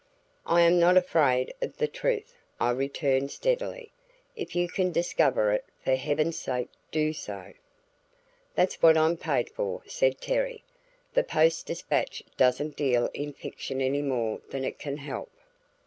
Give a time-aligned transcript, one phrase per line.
[0.47, 3.91] "I am not afraid of the truth," I returned steadily.
[4.35, 7.53] "If you can discover it, for Heaven's sake do so!"
[8.55, 10.63] "That's what I'm paid for," said Terry.
[11.13, 15.29] "The Post Dispatch doesn't deal in fiction any more than it can help."